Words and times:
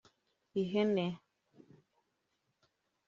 ihene 0.61 1.07